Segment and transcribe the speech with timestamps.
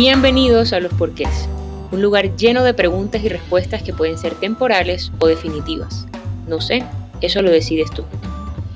[0.00, 1.48] Bienvenidos a Los Porqués,
[1.90, 6.06] un lugar lleno de preguntas y respuestas que pueden ser temporales o definitivas.
[6.46, 6.84] No sé,
[7.20, 8.04] eso lo decides tú.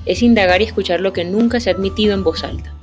[0.05, 2.75] Es indagar y escuchar lo que nunca se ha admitido en voz alta.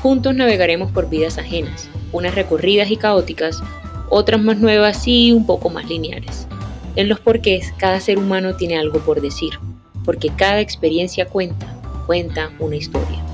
[0.00, 3.62] Juntos navegaremos por vidas ajenas, unas recorridas y caóticas,
[4.08, 6.48] otras más nuevas y un poco más lineales.
[6.96, 9.52] En los porqués, cada ser humano tiene algo por decir,
[10.06, 11.66] porque cada experiencia cuenta,
[12.06, 13.27] cuenta una historia.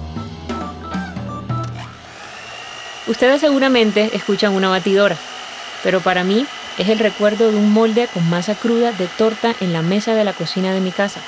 [3.06, 5.16] Ustedes seguramente escuchan una batidora,
[5.82, 6.46] pero para mí
[6.78, 10.24] es el recuerdo de un molde con masa cruda de torta en la mesa de
[10.24, 11.20] la cocina de mi casa.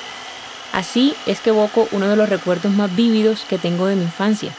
[0.73, 4.51] Así es que evoco uno de los recuerdos más vívidos que tengo de mi infancia.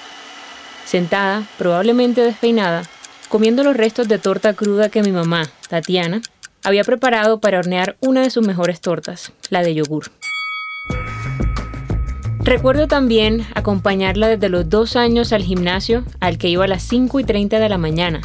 [0.85, 2.83] Sentada, probablemente despeinada,
[3.29, 6.23] comiendo los restos de torta cruda que mi mamá, Tatiana,
[6.63, 10.11] había preparado para hornear una de sus mejores tortas, la de yogur.
[12.49, 17.21] Recuerdo también acompañarla desde los dos años al gimnasio al que iba a las 5
[17.21, 18.23] y 30 de la mañana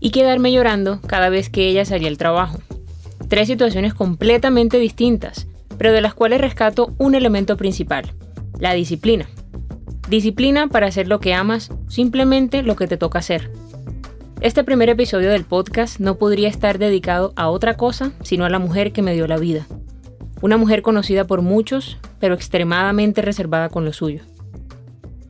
[0.00, 2.58] y quedarme llorando cada vez que ella salía al trabajo.
[3.28, 5.46] Tres situaciones completamente distintas,
[5.78, 8.12] pero de las cuales rescato un elemento principal,
[8.58, 9.28] la disciplina.
[10.08, 13.52] Disciplina para hacer lo que amas, simplemente lo que te toca hacer.
[14.40, 18.58] Este primer episodio del podcast no podría estar dedicado a otra cosa sino a la
[18.58, 19.68] mujer que me dio la vida.
[20.40, 24.22] Una mujer conocida por muchos, pero extremadamente reservada con lo suyo.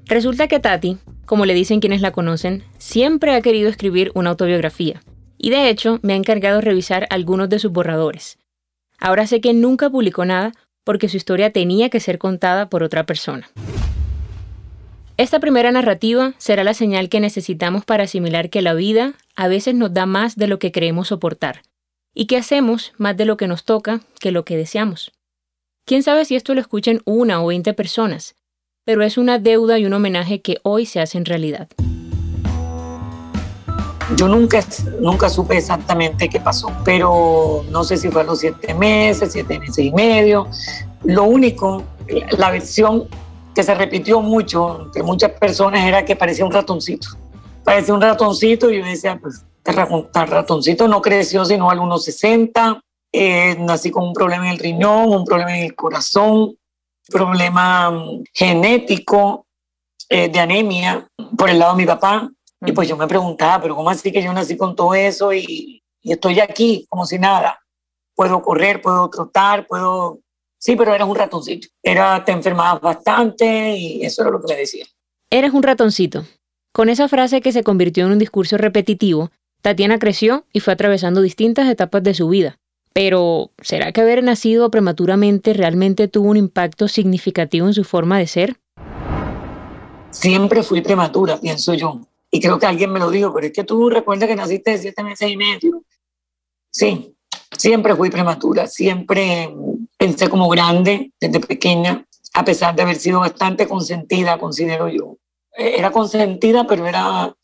[0.04, 5.00] Resulta que Tati, como le dicen quienes la conocen, siempre ha querido escribir una autobiografía,
[5.38, 8.36] y de hecho me ha encargado revisar algunos de sus borradores.
[8.98, 10.52] Ahora sé que nunca publicó nada
[10.84, 13.50] porque su historia tenía que ser contada por otra persona.
[15.16, 19.74] Esta primera narrativa será la señal que necesitamos para asimilar que la vida a veces
[19.74, 21.62] nos da más de lo que creemos soportar
[22.14, 25.10] y que hacemos más de lo que nos toca que lo que deseamos.
[25.84, 28.36] Quién sabe si esto lo escuchan una o veinte personas,
[28.84, 31.68] pero es una deuda y un homenaje que hoy se hace en realidad.
[34.16, 34.60] Yo nunca,
[35.00, 39.58] nunca supe exactamente qué pasó, pero no sé si fue a los siete meses, siete
[39.58, 40.46] meses y medio.
[41.02, 41.82] Lo único,
[42.38, 43.08] la versión
[43.52, 47.08] que se repitió mucho entre muchas personas era que parecía un ratoncito.
[47.64, 49.72] Parecía un ratoncito y yo decía, pues este
[50.26, 52.80] ratoncito no creció sino al 1,60.
[53.12, 56.56] Eh, nací con un problema en el riñón, un problema en el corazón,
[57.08, 59.46] problema mm, genético
[60.08, 61.06] eh, de anemia
[61.36, 62.30] por el lado de mi papá.
[62.64, 65.82] Y pues yo me preguntaba, pero ¿cómo así que yo nací con todo eso y,
[66.00, 67.60] y estoy aquí como si nada?
[68.14, 70.20] Puedo correr, puedo trotar, puedo...
[70.58, 71.66] Sí, pero eras un ratoncito.
[71.82, 74.86] Era, te enfermabas bastante y eso era lo que me decía.
[75.28, 76.24] Eres un ratoncito.
[76.72, 79.30] Con esa frase que se convirtió en un discurso repetitivo,
[79.60, 82.58] Tatiana creció y fue atravesando distintas etapas de su vida.
[82.92, 88.26] Pero, ¿será que haber nacido prematuramente realmente tuvo un impacto significativo en su forma de
[88.26, 88.56] ser?
[90.10, 92.00] Siempre fui prematura, pienso yo.
[92.30, 94.78] Y creo que alguien me lo dijo, pero es que tú recuerdas que naciste de
[94.78, 95.84] siete meses y medio.
[96.70, 97.14] Sí,
[97.56, 99.54] siempre fui prematura, siempre
[99.96, 105.16] pensé como grande desde pequeña, a pesar de haber sido bastante consentida, considero yo.
[105.54, 107.34] Era consentida, pero era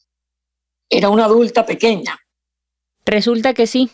[0.90, 2.18] era una adulta pequeña.
[3.04, 3.90] Resulta que sí.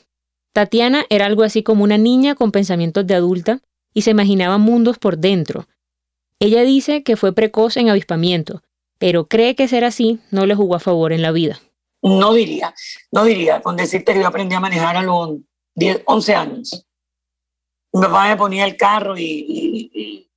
[0.54, 3.60] Tatiana era algo así como una niña con pensamientos de adulta
[3.92, 5.66] y se imaginaba mundos por dentro.
[6.38, 8.62] Ella dice que fue precoz en avispamiento,
[8.98, 11.58] pero cree que ser así no le jugó a favor en la vida.
[12.02, 12.72] No diría,
[13.10, 15.38] no diría, con decirte que yo aprendí a manejar a los
[15.74, 16.86] 10, 11 años.
[17.92, 20.30] Mi papá me ponía el carro y,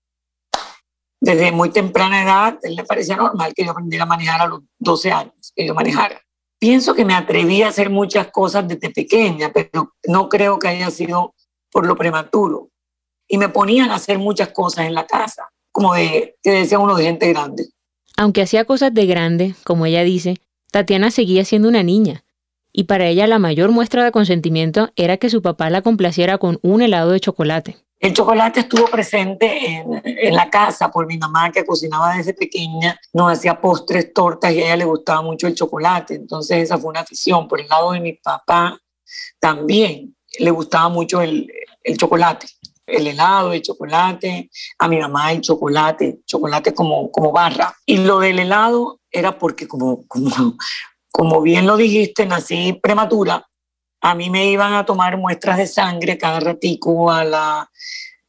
[1.21, 4.61] desde muy temprana edad, él le parecía normal que yo aprendiera a manejar a los
[4.79, 6.26] 12 años, que yo manejara
[6.59, 10.91] pienso que me atreví a hacer muchas cosas desde pequeña, pero no creo que haya
[10.91, 11.33] sido
[11.71, 12.69] por lo prematuro.
[13.27, 16.95] Y me ponían a hacer muchas cosas en la casa, como de, que decía uno
[16.95, 17.67] de gente grande.
[18.15, 20.37] Aunque hacía cosas de grande, como ella dice,
[20.71, 22.23] Tatiana seguía siendo una niña.
[22.71, 26.59] Y para ella la mayor muestra de consentimiento era que su papá la complaciera con
[26.61, 27.77] un helado de chocolate.
[27.99, 33.31] El chocolate estuvo presente en, la casa por mi mamá que cocinaba desde pequeña, nos
[33.31, 36.13] hacía postres, tortas y a ella le gustaba mucho el chocolate.
[36.13, 37.47] Entonces esa fue una afición.
[37.47, 38.79] Por el lado de mi papá
[39.39, 41.51] también le gustaba mucho el,
[41.97, 42.47] chocolate,
[42.85, 47.73] el helado, el chocolate, a mi mamá el chocolate, chocolate como, barra.
[47.83, 50.05] Y lo del helado era porque como,
[51.11, 53.47] como bien lo dijiste, nací prematura
[54.01, 57.69] a mí me iban a tomar muestras de sangre cada ratico a la,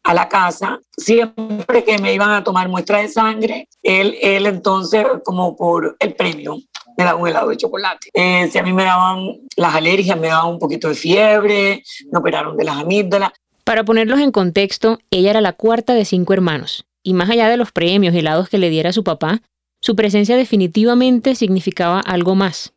[0.03, 0.81] a la casa.
[0.97, 6.15] Siempre que me iban a tomar muestras de sangre, él, él entonces, como por el
[6.15, 6.59] premio,
[6.97, 8.09] me daba un helado de chocolate.
[8.13, 12.19] Eh, si a mí me daban las alergias, me daban un poquito de fiebre, me
[12.19, 13.31] operaron de las amígdalas.
[13.65, 17.59] Para ponerlos en contexto, ella era la cuarta de cinco hermanos, y más allá de
[17.59, 19.43] los premios helados que le diera su papá,
[19.81, 22.73] su presencia definitivamente significaba algo más,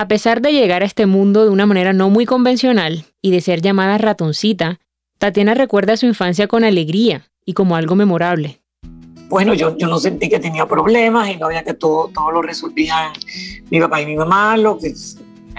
[0.00, 3.42] A pesar de llegar a este mundo de una manera no muy convencional y de
[3.42, 4.80] ser llamada ratoncita,
[5.18, 8.62] Tatiana recuerda su infancia con alegría y como algo memorable.
[9.28, 12.40] Bueno, yo, yo no sentí que tenía problemas y no había que todo, todo lo
[12.40, 13.12] resolvían
[13.68, 14.94] mi papá y mi mamá, lo que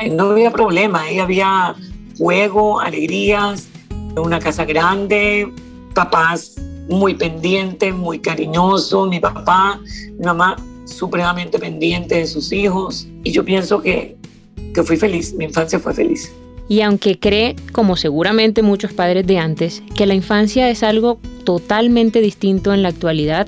[0.10, 1.76] no había problema, ahí había
[2.18, 3.70] juego, alegrías,
[4.18, 5.54] una casa grande,
[5.94, 6.56] papás
[6.90, 9.80] muy pendientes, muy cariñosos, mi papá,
[10.18, 10.56] mi mamá
[10.86, 14.20] supremamente pendiente de sus hijos y yo pienso que,
[14.74, 16.32] que fui feliz, mi infancia fue feliz.
[16.68, 22.22] Y aunque cree, como seguramente muchos padres de antes, que la infancia es algo totalmente
[22.22, 23.48] distinto en la actualidad,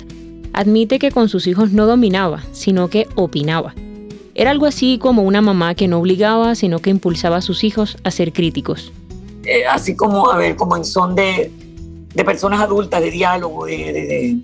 [0.52, 3.74] admite que con sus hijos no dominaba, sino que opinaba.
[4.34, 7.96] Era algo así como una mamá que no obligaba, sino que impulsaba a sus hijos
[8.04, 8.92] a ser críticos.
[9.44, 11.50] Eh, así como, a ver, como en son de,
[12.14, 14.36] de personas adultas, de diálogo, de,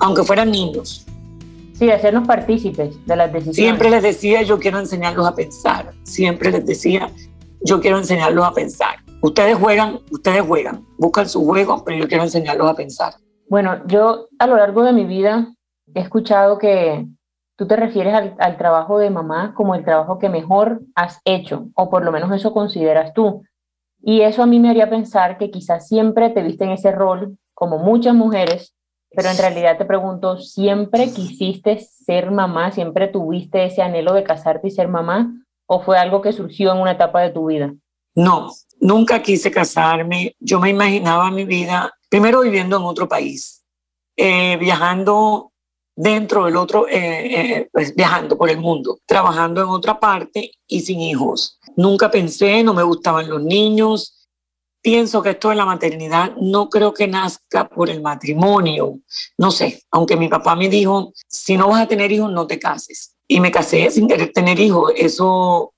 [0.00, 1.04] aunque fueran niños.
[1.78, 3.54] Sí, hacernos partícipes de las decisiones.
[3.54, 5.92] Siempre les decía, yo quiero enseñarlos a pensar.
[6.02, 7.08] Siempre les decía,
[7.60, 8.96] yo quiero enseñarlos a pensar.
[9.22, 13.14] Ustedes juegan, ustedes juegan, buscan su juego, pero yo quiero enseñarlos a pensar.
[13.48, 15.54] Bueno, yo a lo largo de mi vida
[15.94, 17.06] he escuchado que
[17.54, 21.90] tú te refieres al, trabajo de mamá como el trabajo que mejor has hecho, o
[21.90, 23.44] por lo menos eso consideras tú.
[24.02, 27.38] Y eso a mí me haría pensar que quizás siempre te viste en ese rol,
[27.54, 28.74] como muchas mujeres,
[29.14, 32.72] pero en realidad te pregunto, ¿siempre quisiste ser mamá?
[32.72, 35.32] ¿Siempre tuviste ese anhelo de casarte y ser mamá?
[35.66, 37.74] ¿O fue algo que surgió en una etapa de tu vida?
[38.14, 40.34] No, nunca quise casarme.
[40.40, 43.64] Yo me imaginaba mi vida, primero viviendo en otro país,
[44.16, 45.52] eh, viajando
[45.94, 50.80] dentro del otro, eh, eh, pues viajando por el mundo, trabajando en otra parte y
[50.80, 51.58] sin hijos.
[51.76, 54.17] Nunca pensé, no me gustaban los niños.
[54.80, 59.00] Pienso que esto de la maternidad no creo que nazca por el matrimonio.
[59.36, 62.58] No sé, aunque mi papá me dijo, si no vas a tener hijos, no te
[62.58, 63.16] cases.
[63.26, 64.92] Y me casé sin querer tener hijos.
[64.96, 65.74] Eso,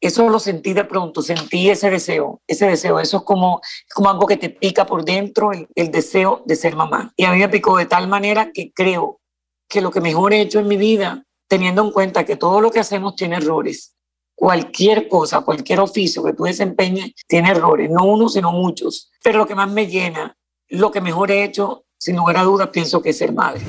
[0.00, 3.00] eso lo sentí de pronto, sentí ese deseo, ese deseo.
[3.00, 3.62] Eso es como,
[3.94, 7.12] como algo que te pica por dentro, el, el deseo de ser mamá.
[7.16, 9.20] Y a mí me picó de tal manera que creo
[9.68, 12.70] que lo que mejor he hecho en mi vida, teniendo en cuenta que todo lo
[12.70, 13.94] que hacemos tiene errores.
[14.38, 19.10] Cualquier cosa, cualquier oficio que tú desempeñes tiene errores, no uno, sino muchos.
[19.20, 20.36] Pero lo que más me llena,
[20.68, 23.62] lo que mejor he hecho, sin lugar a dudas, pienso que es ser madre.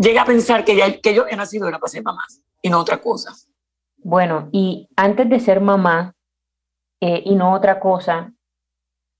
[0.00, 2.24] Llega a pensar que, ya, que yo he nacido era para ser mamá
[2.62, 3.34] y no otra cosa.
[3.98, 6.14] Bueno, y antes de ser mamá
[7.02, 8.32] eh, y no otra cosa,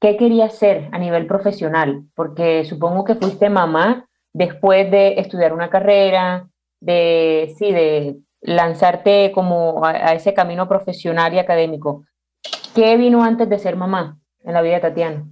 [0.00, 2.04] ¿qué querías ser a nivel profesional?
[2.14, 6.48] Porque supongo que fuiste mamá después de estudiar una carrera,
[6.80, 12.04] de, sí, de lanzarte como a, ese camino profesional y académico.
[12.74, 15.26] ¿Qué vino antes de ser mamá en la vida de Tatiana?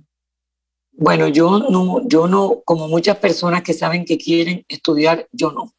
[0.93, 5.73] Bueno, yo no, yo no, como muchas personas que saben que quieren estudiar, yo no.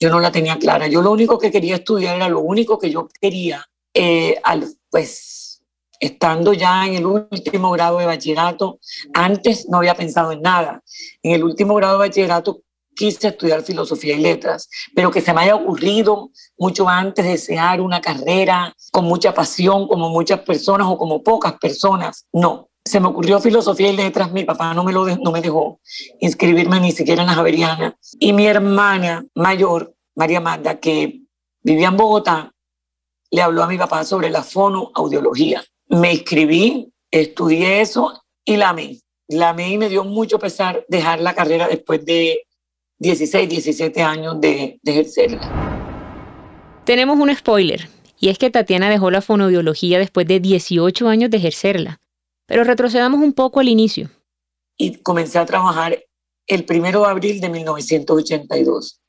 [0.00, 0.86] Yo no la tenía clara.
[0.86, 3.64] Yo lo único que quería estudiar era lo único que yo quería,
[3.94, 5.62] eh, al, pues
[6.00, 8.78] estando ya en el último grado de bachillerato,
[9.14, 10.82] antes no había pensado en nada.
[11.22, 12.62] En el último grado de bachillerato
[12.96, 18.00] quise estudiar filosofía y letras, pero que se me haya ocurrido mucho antes desear una
[18.00, 22.26] carrera con mucha pasión, como muchas personas o como pocas personas.
[22.32, 25.80] No, se me ocurrió filosofía y letras, mi papá no me, lo no me dejó
[26.20, 27.96] inscribirme ni siquiera en la Javeriana.
[28.18, 31.22] Y mi hermana mayor, María Magda, que
[31.62, 32.52] vivía en Bogotá,
[33.30, 35.64] le habló a mi papá sobre la fonoaudiología.
[35.88, 39.00] Me inscribí, estudié eso y la amé.
[39.28, 42.45] La amé y me dio mucho pesar dejar la carrera después de
[42.98, 45.76] 16, 17 años de, de ejercerla.
[46.84, 47.88] Tenemos un spoiler,
[48.18, 52.00] y es que Tatiana dejó la fonoaudiología después de 18 años de ejercerla.
[52.46, 54.10] Pero retrocedamos un poco al inicio.
[54.78, 55.98] Y comencé a trabajar
[56.46, 59.00] el primero de abril de 1982.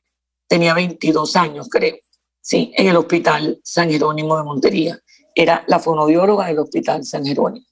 [0.48, 1.96] Tenía 22 años, creo.
[2.40, 4.98] Sí, en el Hospital San Jerónimo de Montería.
[5.34, 7.66] Era la fonodióloga del Hospital San Jerónimo.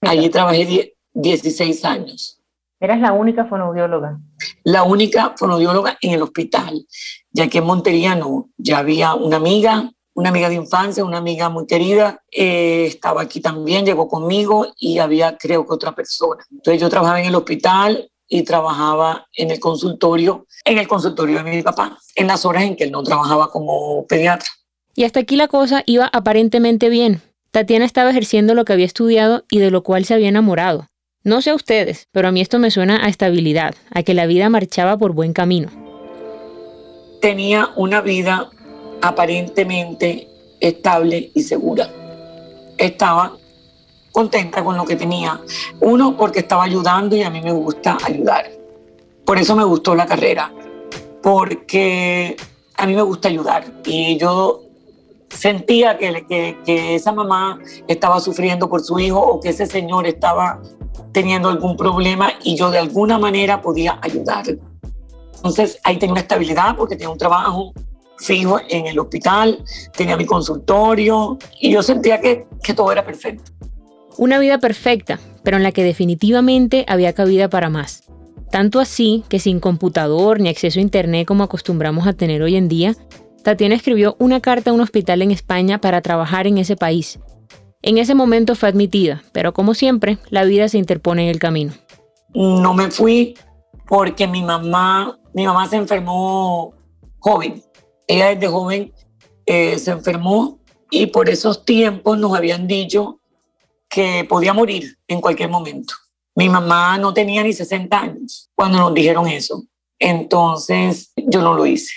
[0.00, 2.40] Allí trabajé 16 años.
[2.84, 4.20] ¿Eras la única fonoaudióloga?
[4.62, 6.86] La única fonoaudióloga en el hospital,
[7.30, 11.48] ya que en Montería no, ya había una amiga, una amiga de infancia, una amiga
[11.48, 16.44] muy querida, eh, estaba aquí también, llegó conmigo y había creo que otra persona.
[16.50, 21.50] Entonces yo trabajaba en el hospital y trabajaba en el consultorio, en el consultorio de
[21.50, 24.50] mi papá, en las horas en que él no trabajaba como pediatra.
[24.94, 27.22] Y hasta aquí la cosa iba aparentemente bien.
[27.50, 30.86] Tatiana estaba ejerciendo lo que había estudiado y de lo cual se había enamorado.
[31.24, 34.26] No sé a ustedes, pero a mí esto me suena a estabilidad, a que la
[34.26, 35.70] vida marchaba por buen camino.
[37.22, 38.50] Tenía una vida
[39.00, 40.28] aparentemente
[40.60, 41.88] estable y segura.
[42.76, 43.38] Estaba
[44.12, 45.40] contenta con lo que tenía.
[45.80, 48.50] Uno, porque estaba ayudando y a mí me gusta ayudar.
[49.24, 50.52] Por eso me gustó la carrera,
[51.22, 52.36] porque
[52.76, 54.63] a mí me gusta ayudar y yo
[55.28, 60.60] sentía que, que, esa mamá estaba sufriendo por su hijo o que ese señor estaba
[61.12, 64.44] teniendo algún problema y yo de alguna manera podía ayudar.
[65.36, 67.72] Entonces ahí tenía una estabilidad porque tenía un trabajo
[68.18, 69.62] fijo en el hospital,
[69.96, 73.52] tenía mi consultorio y yo sentía que, que todo era perfecto.
[74.16, 78.04] Una vida perfecta, pero en la que definitivamente había cabida para más.
[78.50, 82.68] Tanto así que sin computador ni acceso a Internet como acostumbramos a tener hoy en
[82.68, 82.94] día,
[83.44, 87.20] Tatiana escribió una carta a un hospital en España para trabajar en ese país.
[87.82, 91.74] En ese momento fue admitida, pero como siempre, la vida se interpone en el camino.
[92.32, 93.36] No me fui
[93.86, 96.72] porque mi mamá, mi mamá se enfermó
[97.18, 97.62] joven.
[98.08, 98.94] Ella desde joven
[99.44, 100.58] eh, se enfermó
[100.90, 103.20] y por esos tiempos nos habían dicho
[103.90, 105.92] que podía morir en cualquier momento.
[106.34, 109.64] Mi mamá no tenía ni 60 años cuando nos dijeron eso.
[109.98, 111.92] Entonces yo no lo hice.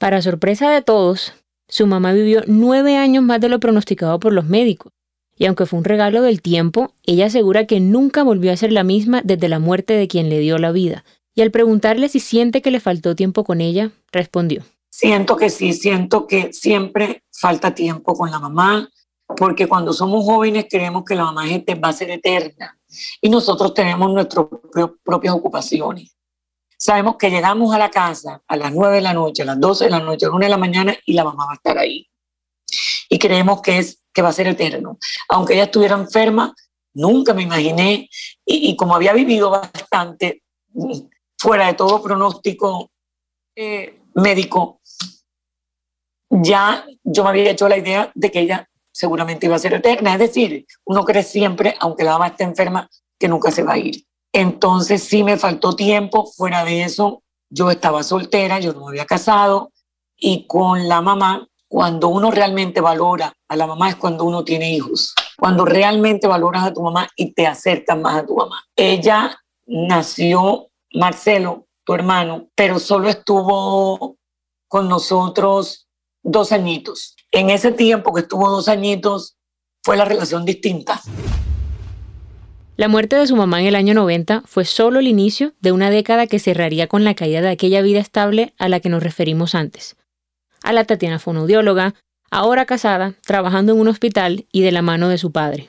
[0.00, 1.34] Para sorpresa de todos,
[1.68, 4.94] su mamá vivió nueve años más de lo pronosticado por los médicos.
[5.36, 8.82] Y aunque fue un regalo del tiempo, ella asegura que nunca volvió a ser la
[8.82, 11.04] misma desde la muerte de quien le dio la vida.
[11.34, 14.62] Y al preguntarle si siente que le faltó tiempo con ella, respondió.
[14.88, 18.88] Siento que sí, siento que siempre falta tiempo con la mamá,
[19.36, 22.74] porque cuando somos jóvenes creemos que la mamá va a ser eterna
[23.20, 24.46] y nosotros tenemos nuestras
[25.04, 26.16] propias ocupaciones.
[26.82, 29.84] Sabemos que llegamos a la casa a las 9 de la noche, a las 12
[29.84, 31.76] de la noche, a las 1 de la mañana y la mamá va a estar
[31.76, 32.08] ahí.
[33.10, 34.96] Y creemos que, es, que va a ser eterno.
[35.28, 36.54] Aunque ella estuviera enferma,
[36.94, 38.08] nunca me imaginé,
[38.46, 40.42] y, como había vivido bastante
[41.36, 42.90] fuera de todo pronóstico
[43.54, 44.80] eh, médico,
[46.30, 50.14] ya yo me había hecho la idea de que ella seguramente iba a ser eterna.
[50.14, 53.78] Es decir, uno cree siempre, aunque la mamá esté enferma, que nunca se va a
[53.78, 54.06] ir.
[54.32, 59.04] Entonces sí me faltó tiempo, fuera de eso yo estaba soltera, yo no me había
[59.04, 59.72] casado
[60.16, 64.72] y con la mamá, cuando uno realmente valora a la mamá es cuando uno tiene
[64.72, 68.64] hijos, cuando realmente valoras a tu mamá y te acercas más a tu mamá.
[68.76, 74.16] Ella nació, Marcelo, tu hermano, pero solo estuvo
[74.68, 75.88] con nosotros
[76.22, 77.16] dos añitos.
[77.30, 79.36] En ese tiempo que estuvo dos añitos
[79.82, 81.00] fue la relación distinta.
[82.80, 85.90] La muerte de su mamá en el año 90 fue solo el inicio de una
[85.90, 89.54] década que cerraría con la caída de aquella vida estable a la que nos referimos
[89.54, 89.98] antes.
[90.62, 91.94] A la Tatiana fonoaudióloga,
[92.30, 95.68] ahora casada, trabajando en un hospital y de la mano de su padre.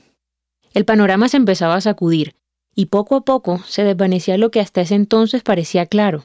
[0.74, 2.38] El panorama se empezaba a sacudir,
[2.76, 6.24] y poco a poco se desvanecía lo que hasta ese entonces parecía claro.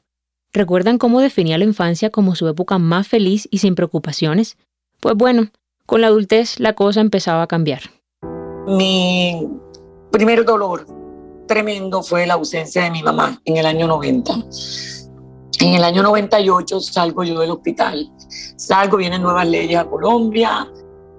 [0.52, 4.56] ¿Recuerdan cómo definía la infancia como su época más feliz y sin preocupaciones?
[5.00, 5.48] Pues bueno,
[5.84, 7.80] con la adultez la cosa empezaba a cambiar.
[8.68, 9.48] Mi
[10.16, 10.87] primer dolor
[11.46, 14.32] tremendo fue la ausencia de mi mamá en el año 90.
[15.61, 18.11] En el año 98 salgo yo del hospital.
[18.56, 20.73] Salgo, vienen nuevas leyes a Colombia,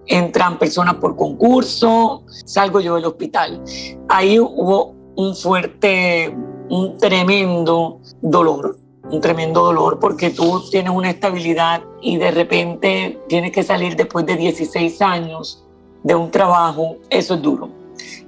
[0.08, 3.62] entran personas por concurso, salgo yo del hospital.
[4.10, 6.36] Ahí hubo un fuerte,
[6.70, 8.80] un tremendo dolor,
[9.12, 14.26] un tremendo dolor porque tú tienes una estabilidad y de repente tienes que salir después
[14.26, 15.64] de 16 años
[16.02, 17.78] de un trabajo, eso es duro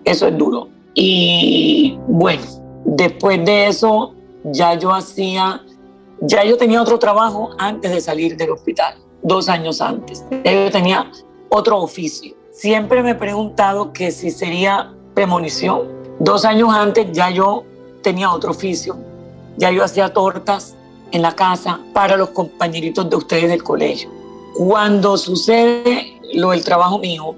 [0.04, 0.70] eso es duro.
[0.94, 2.42] Y bueno,
[2.86, 5.62] después de eso ya yo hacía,
[6.22, 10.26] ya yo tenía otro trabajo antes de salir del hospital, dos años antes.
[10.44, 11.12] Ya yo tenía
[11.50, 12.36] otro oficio.
[12.52, 15.88] Siempre me he preguntado que si sería premonición.
[16.20, 17.64] Dos años antes ya yo
[18.02, 18.98] tenía otro oficio.
[19.58, 20.76] Ya yo hacía tortas
[21.12, 24.10] en la casa para los compañeritos de ustedes del colegio.
[24.56, 27.36] Cuando sucede lo del trabajo mío,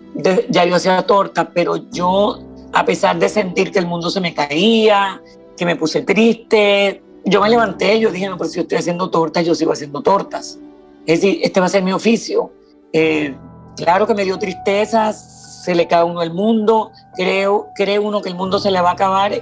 [0.50, 2.40] ya yo hacía tortas, pero yo
[2.74, 5.22] a pesar de sentir que el mundo se me caía,
[5.58, 7.02] que me puse triste.
[7.26, 10.02] Yo me levanté, yo dije, no, pero si yo estoy haciendo tortas, yo sigo haciendo
[10.02, 10.58] tortas.
[11.06, 12.52] Es decir, este va a ser mi oficio.
[12.94, 13.36] Eh,
[13.76, 18.30] claro que me dio tristeza, se le cae uno el mundo, creo, cree uno que
[18.30, 19.34] el mundo se le va a acabar.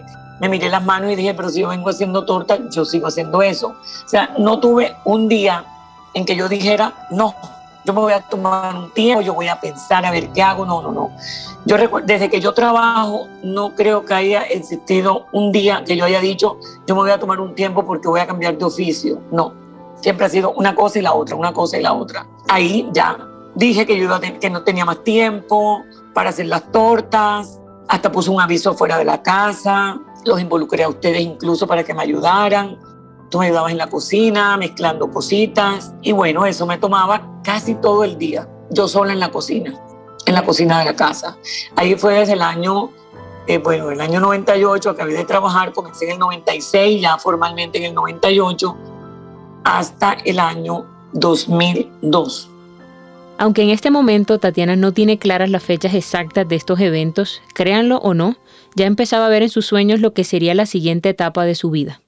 [0.42, 3.42] Me miré las manos y dije, pero si yo vengo haciendo tortas, yo sigo haciendo
[3.42, 3.76] eso.
[4.06, 5.66] O sea, no tuve un día
[6.14, 7.36] en que yo dijera, no,
[7.90, 10.64] yo me voy a tomar un tiempo, yo voy a pensar a ver qué hago.
[10.64, 11.10] No, no, no.
[11.66, 16.20] Yo desde que yo trabajo, no creo que haya existido un día que yo haya
[16.20, 19.20] dicho, yo me voy a tomar un tiempo porque voy a cambiar de oficio.
[19.32, 19.54] No,
[20.02, 22.28] siempre ha sido una cosa y la otra, una cosa y la otra.
[22.48, 23.18] Ahí ya
[23.56, 24.08] dije que yo
[24.40, 29.06] que no tenía más tiempo para hacer las tortas, hasta puse un aviso fuera de
[29.06, 32.78] la casa, los involucré a ustedes incluso para que me ayudaran.
[33.30, 35.94] Tú me ayudabas en la cocina, mezclando cositas.
[36.02, 39.74] Y bueno, eso me tomaba casi todo el día, yo sola en la cocina,
[40.26, 41.38] en la cocina de la casa.
[41.76, 42.90] Ahí fue desde el año,
[43.48, 47.86] eh, bueno, el año 98, acabé de trabajar, comencé en el 96, ya formalmente en
[47.86, 48.76] el 98,
[49.64, 52.50] hasta el año 2002.
[53.38, 57.98] Aunque en este momento Tatiana no tiene claras las fechas exactas de estos eventos, créanlo
[58.00, 58.36] o no,
[58.76, 61.70] ya empezaba a ver en sus sueños lo que sería la siguiente etapa de su
[61.70, 62.02] vida.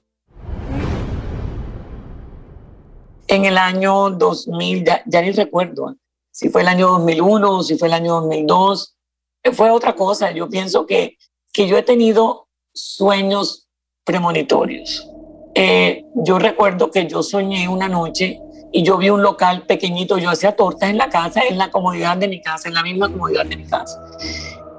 [3.32, 5.96] En el año 2000, ya, ni recuerdo
[6.30, 8.94] si fue el año 2001 o si fue el año 2002,
[9.54, 10.32] fue otra cosa.
[10.32, 11.16] Yo pienso que,
[11.50, 13.70] que yo he tenido sueños
[14.04, 15.08] premonitorios.
[15.54, 18.38] Eh, yo recuerdo que yo soñé una noche
[18.70, 22.18] y yo vi un local pequeñito, yo hacía tortas en la casa, en la comodidad
[22.18, 23.98] de mi casa, en la misma comodidad de mi casa.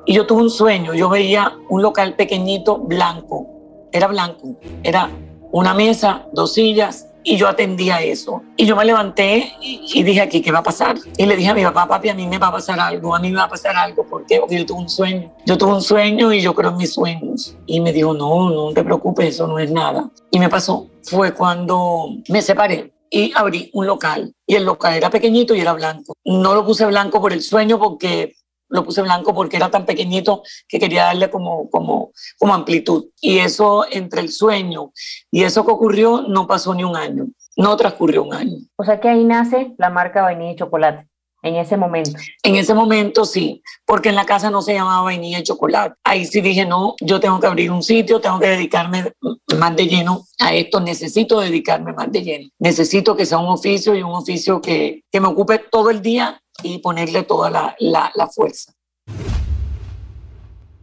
[0.05, 3.47] Y yo tuve un sueño, yo veía un local pequeñito blanco,
[3.91, 5.09] era blanco, era
[5.51, 8.41] una mesa, dos sillas, y yo atendía eso.
[8.57, 10.97] Y yo me levanté y, dije aquí, ¿qué va a pasar?
[11.17, 13.19] Y le dije a mi papá, papi, a mí me va a pasar algo, a
[13.19, 14.03] mí me va a pasar algo.
[14.03, 14.39] ¿Por qué?
[14.39, 15.31] Porque yo tuve un sueño.
[15.45, 17.55] Yo tuve un sueño y yo creo en mis sueños.
[17.65, 20.09] Y me dijo, no, no te preocupes, eso no es nada.
[20.31, 20.87] Y me pasó.
[21.03, 24.33] Fue cuando me separé y abrí un local.
[24.47, 26.13] Y el local era pequeñito y era blanco.
[26.25, 28.35] No lo puse blanco por el sueño porque
[28.73, 33.05] lo puse blanco porque era tan pequeñito que quería darle como, como, como amplitud.
[33.21, 34.91] Y eso entre el sueño
[35.31, 38.57] y eso que ocurrió no pasó ni un año, no transcurrió un año.
[38.75, 41.07] O sea que ahí nace la marca vainilla y chocolate.
[41.45, 42.11] En ese momento.
[42.41, 45.95] En ese momento sí, porque en la casa no se llamaba vainilla y chocolate.
[46.01, 49.11] Ahí sí dije, no, yo tengo que abrir un sitio, tengo que dedicarme
[49.59, 52.49] más de lleno a esto, necesito dedicarme más de lleno.
[52.59, 56.41] Necesito que sea un oficio y un oficio que, que me ocupe todo el día
[56.61, 58.73] y ponerle toda la, la, la fuerza.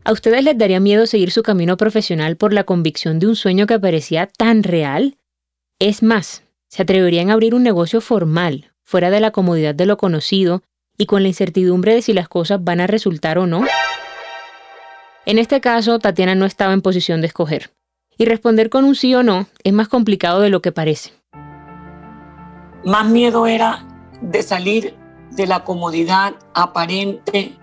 [0.05, 3.67] ¿A ustedes les daría miedo seguir su camino profesional por la convicción de un sueño
[3.67, 5.19] que parecía tan real?
[5.79, 9.99] Es más, ¿se atreverían a abrir un negocio formal, fuera de la comodidad de lo
[9.99, 10.62] conocido
[10.97, 13.65] y con la incertidumbre de si las cosas van a resultar o no?
[15.27, 17.71] En este caso, Tatiana no estaba en posición de escoger,
[18.21, 21.12] y responder con un sí o no es más complicado de lo que parece.
[22.85, 23.87] Más miedo era
[24.21, 24.95] de salir
[25.31, 27.57] de la comodidad aparente,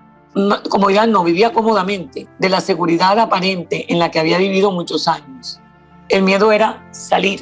[0.69, 5.59] comodidad no, vivía cómodamente, de la seguridad aparente en la que había vivido muchos años.
[6.09, 7.41] El miedo era salir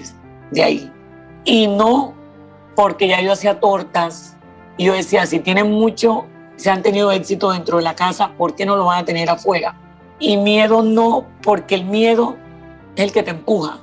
[0.51, 0.91] de ahí
[1.43, 2.13] y no
[2.75, 4.35] porque ya yo hacía tortas
[4.77, 6.25] y yo decía, si tienen mucho,
[6.57, 9.29] si han tenido éxito dentro de la casa, ¿por qué no lo van a tener
[9.29, 9.75] afuera?
[10.19, 12.35] Y miedo no, porque el miedo
[12.95, 13.79] es el que te empuja.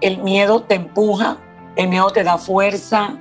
[0.00, 1.36] El miedo te empuja,
[1.76, 3.18] el miedo te da fuerza.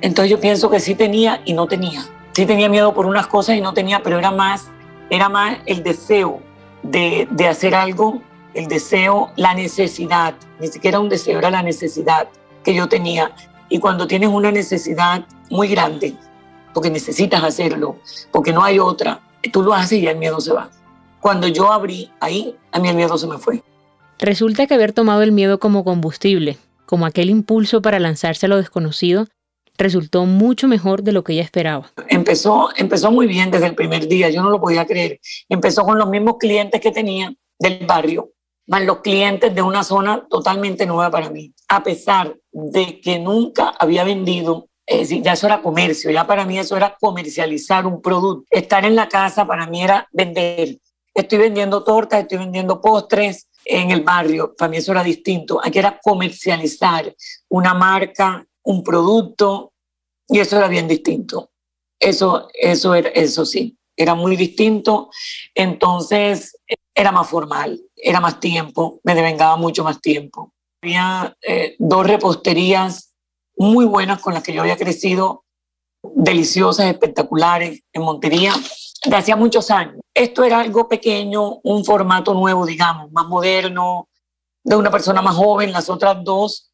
[0.00, 2.04] Entonces yo pienso que sí tenía y no tenía.
[2.32, 4.68] Sí tenía miedo por unas cosas y no tenía, pero era más,
[5.10, 6.40] era más el deseo
[6.82, 8.20] de, de hacer algo,
[8.54, 10.34] el deseo, la necesidad.
[10.60, 12.28] Ni siquiera un deseo, era la necesidad
[12.62, 13.32] que yo tenía
[13.68, 16.14] y cuando tienes una necesidad muy grande,
[16.72, 17.96] porque necesitas hacerlo,
[18.32, 19.20] porque no hay otra,
[19.52, 20.70] tú lo haces y el miedo se va.
[21.20, 23.62] Cuando yo abrí ahí, a mí el miedo se me fue.
[24.18, 28.56] Resulta que haber tomado el miedo como combustible, como aquel impulso para lanzarse a lo
[28.56, 29.26] desconocido,
[29.78, 31.92] resultó mucho mejor de lo que ella esperaba.
[32.08, 35.20] Empezó, empezó muy bien desde el primer día, yo no lo podía creer.
[35.48, 38.30] Empezó con los mismos clientes que tenía del barrio,
[38.66, 41.52] más los clientes de una zona totalmente nueva para mí.
[41.68, 46.44] A pesar de que nunca había vendido, es decir, ya eso era comercio, ya para
[46.44, 48.46] mí eso era comercializar un producto.
[48.50, 50.78] Estar en la casa para mí era vender.
[51.14, 55.60] Estoy vendiendo tortas, estoy vendiendo postres en el barrio, para mí eso era distinto.
[55.62, 57.14] Aquí era comercializar
[57.48, 59.72] una marca, un producto,
[60.28, 61.50] y eso era bien distinto.
[61.98, 65.08] Eso, eso, era, eso sí, era muy distinto.
[65.54, 66.58] Entonces,
[66.94, 70.52] era más formal, era más tiempo, me devengaba mucho más tiempo.
[70.82, 73.14] Había eh, dos reposterías
[73.56, 75.44] muy buenas con las que yo había crecido,
[76.02, 78.52] deliciosas, espectaculares, en Montería,
[79.04, 80.00] de hacía muchos años.
[80.12, 84.08] Esto era algo pequeño, un formato nuevo, digamos, más moderno,
[84.64, 85.72] de una persona más joven.
[85.72, 86.72] Las otras dos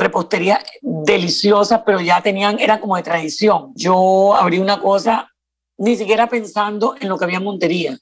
[0.00, 3.72] reposterías deliciosas, pero ya tenían, era como de tradición.
[3.74, 5.30] Yo abrí una cosa
[5.78, 7.98] ni siquiera pensando en lo que había en Montería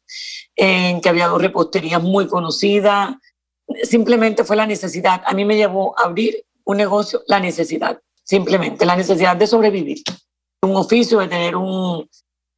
[0.56, 3.14] en que había dos reposterías muy conocidas.
[3.84, 5.22] Simplemente fue la necesidad.
[5.24, 9.98] A mí me llevó a abrir un negocio, la necesidad, simplemente, la necesidad de sobrevivir.
[10.62, 12.08] Un oficio, de tener un,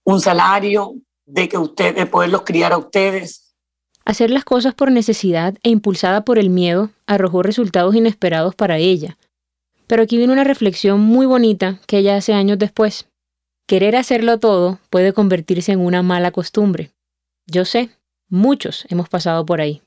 [0.05, 0.95] un salario,
[1.27, 3.55] de que ustedes, de poderlos criar a ustedes.
[4.07, 9.19] Hacer las cosas por necesidad e impulsada por el miedo arrojó resultados inesperados para ella.
[9.91, 13.09] Pero aquí viene una reflexión muy bonita que ella hace años después.
[13.67, 16.93] Querer hacerlo todo puede convertirse en una mala costumbre.
[17.49, 17.91] Yo sé,
[18.29, 19.83] muchos hemos pasado por ahí.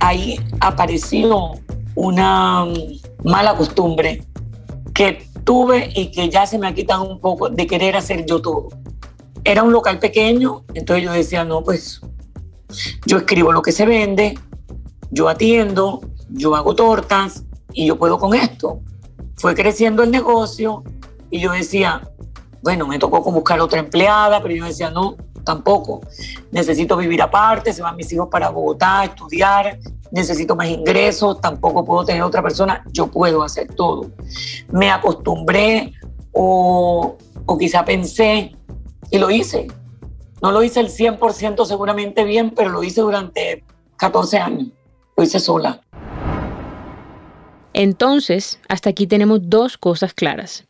[0.00, 1.52] Ahí apareció
[1.94, 4.22] una mm, mala costumbre
[4.92, 8.42] que tuve y que ya se me ha quitado un poco de querer hacer yo
[8.42, 8.68] todo.
[9.44, 12.02] Era un local pequeño, entonces yo decía, no, pues
[13.06, 14.38] yo escribo lo que se vende,
[15.10, 17.44] yo atiendo, yo hago tortas
[17.74, 18.80] y yo puedo con esto.
[19.36, 20.84] Fue creciendo el negocio
[21.30, 22.08] y yo decía,
[22.62, 26.00] bueno, me tocó con buscar otra empleada, pero yo decía, no, tampoco.
[26.50, 29.78] Necesito vivir aparte, se van mis hijos para Bogotá a estudiar,
[30.10, 34.10] necesito más ingresos, tampoco puedo tener otra persona, yo puedo hacer todo.
[34.70, 35.92] Me acostumbré
[36.32, 38.56] o, o quizá pensé
[39.10, 39.66] y lo hice.
[40.40, 43.64] No lo hice el 100% seguramente bien, pero lo hice durante
[43.96, 44.68] 14 años.
[45.16, 45.83] Lo hice sola.
[47.74, 50.64] Entonces, hasta aquí tenemos dos cosas claras.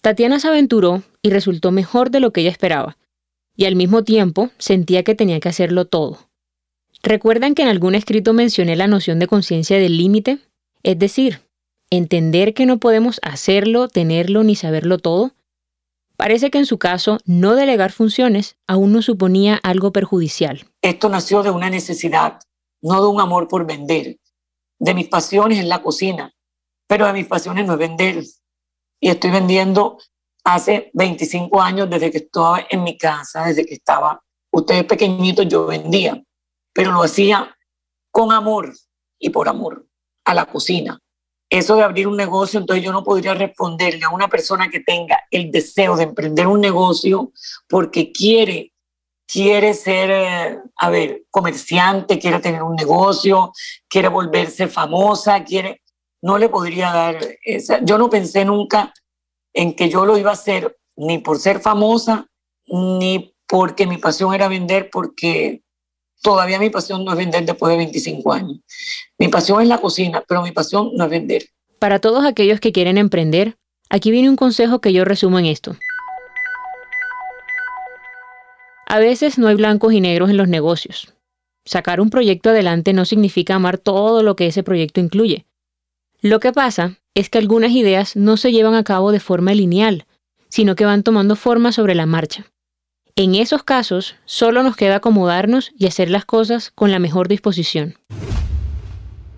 [0.00, 2.96] Tatiana se aventuró y resultó mejor de lo que ella esperaba,
[3.56, 6.30] y al mismo tiempo sentía que tenía que hacerlo todo.
[7.02, 10.38] ¿Recuerdan que en algún escrito mencioné la noción de conciencia del límite?
[10.82, 11.40] Es decir,
[11.90, 15.32] entender que no podemos hacerlo, tenerlo ni saberlo todo.
[16.16, 20.66] Parece que en su caso, no delegar funciones aún no suponía algo perjudicial.
[20.82, 22.38] Esto nació de una necesidad,
[22.80, 24.18] no de un amor por vender.
[24.78, 26.33] De mis pasiones en la cocina,
[26.86, 28.22] pero de mis pasiones no es vender.
[29.00, 29.98] Y estoy vendiendo
[30.44, 35.66] hace 25 años desde que estaba en mi casa, desde que estaba, ustedes pequeñitos, yo
[35.66, 36.22] vendía,
[36.72, 37.56] pero lo hacía
[38.10, 38.72] con amor
[39.18, 39.86] y por amor
[40.24, 40.98] a la cocina.
[41.50, 45.20] Eso de abrir un negocio, entonces yo no podría responderle a una persona que tenga
[45.30, 47.32] el deseo de emprender un negocio
[47.68, 48.74] porque quiere
[49.26, 53.52] quiere ser, eh, a ver, comerciante, quiere tener un negocio,
[53.88, 55.82] quiere volverse famosa, quiere,
[56.24, 57.84] no le podría dar esa.
[57.84, 58.94] Yo no pensé nunca
[59.52, 62.26] en que yo lo iba a hacer ni por ser famosa,
[62.66, 65.62] ni porque mi pasión era vender, porque
[66.22, 68.58] todavía mi pasión no es vender después de 25 años.
[69.18, 71.44] Mi pasión es la cocina, pero mi pasión no es vender.
[71.78, 73.58] Para todos aquellos que quieren emprender,
[73.90, 75.76] aquí viene un consejo que yo resumo en esto.
[78.86, 81.12] A veces no hay blancos y negros en los negocios.
[81.66, 85.44] Sacar un proyecto adelante no significa amar todo lo que ese proyecto incluye.
[86.24, 90.06] Lo que pasa es que algunas ideas no se llevan a cabo de forma lineal,
[90.48, 92.46] sino que van tomando forma sobre la marcha.
[93.14, 97.98] En esos casos, solo nos queda acomodarnos y hacer las cosas con la mejor disposición.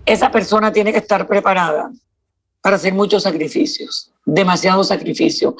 [0.05, 1.91] Esa persona tiene que estar preparada
[2.61, 5.55] para hacer muchos sacrificios, demasiados sacrificios,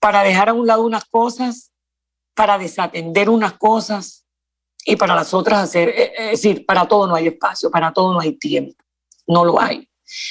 [0.00, 1.70] para dejar a un lado unas cosas,
[2.34, 4.24] para desatender unas cosas
[4.84, 8.12] y para las otras hacer, eh, es decir, para todo no hay espacio, para todo
[8.12, 8.74] no hay tiempo,
[9.28, 9.88] no lo hay.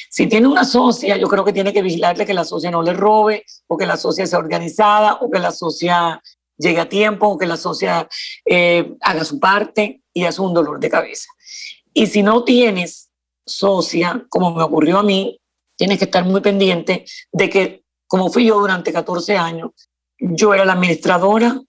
[0.09, 2.93] Si tiene una socia, yo creo que tiene que vigilarle que la socia no le
[2.93, 6.21] robe, o que la socia sea organizada, o que la socia
[6.57, 8.07] llegue a tiempo, o que la socia
[8.45, 11.27] eh, haga su parte y es un dolor de cabeza.
[11.93, 13.09] Y si no tienes
[13.45, 15.39] socia, como me ocurrió a mí,
[15.75, 19.71] tienes que estar muy pendiente de que, como fui yo durante 14 años,
[20.19, 21.61] yo era la administradora,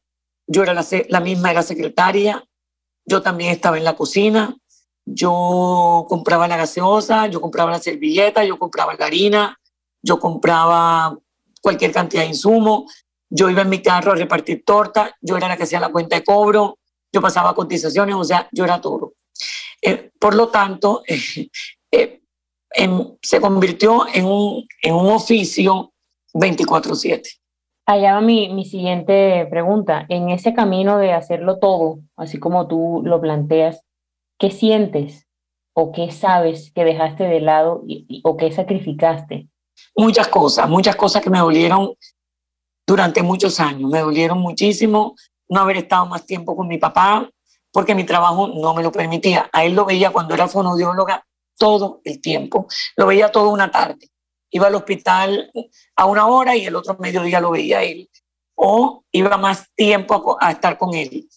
[0.47, 2.45] yo era la, la misma, era secretaria,
[3.07, 4.57] yo también estaba en la cocina,
[5.05, 9.59] yo compraba la gaseosa, yo compraba la servilleta, yo compraba la harina,
[10.03, 11.17] yo compraba
[11.61, 12.87] cualquier cantidad de insumo,
[13.29, 16.17] yo iba en mi carro a repartir torta, yo era la que hacía la cuenta
[16.17, 16.79] de cobro,
[17.13, 19.15] yo pasaba cotizaciones, o sea, yo era todo.
[19.81, 21.03] Eh, por lo tanto,
[21.91, 22.21] eh,
[23.23, 25.93] se convirtió en un, en un oficio
[26.33, 27.23] 24/7.
[27.87, 30.07] Allá va mi, mi siguiente pregunta.
[30.09, 33.83] En ese camino de hacerlo todo, así como tú lo planteas,
[34.39, 35.27] ¿Qué sientes
[35.75, 37.85] o qué sabes que dejaste de lado
[38.23, 39.49] o qué sacrificaste?
[39.97, 41.95] Muchas cosas, muchas cosas que me dolieron
[42.87, 43.91] durante muchos años.
[43.91, 45.15] Me dolieron muchísimo
[45.49, 47.29] no haber estado más tiempo con mi papá
[47.73, 49.51] porque mi trabajo no me lo permitía.
[49.53, 51.27] A él lo veía cuando era fonodióloga
[51.59, 52.67] todo el tiempo.
[52.97, 54.11] Lo veía toda una tarde.
[54.51, 55.51] Iba al hospital
[55.97, 58.09] a una hora y el otro mediodía lo veía él.
[58.55, 61.29] O iba más tiempo a, estar con él.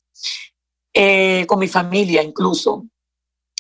[0.99, 2.87] Eh, con mi familia incluso.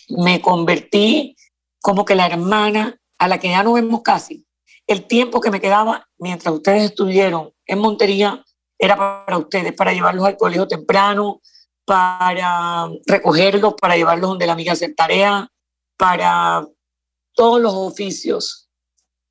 [0.09, 1.35] Me convertí
[1.79, 4.47] como que la hermana a la que ya no vemos casi.
[4.87, 8.43] El tiempo que me quedaba mientras ustedes estuvieron en Montería
[8.79, 11.39] era para ustedes, para llevarlos al colegio temprano,
[11.85, 15.47] para recogerlos, para llevarlos donde la amiga hacer tarea,
[15.95, 16.65] para
[17.35, 18.67] todos los oficios